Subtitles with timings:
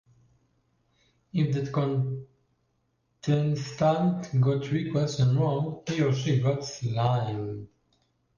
[1.31, 2.25] If that
[3.21, 7.67] contestant got three questions wrong, he or she got "slimed".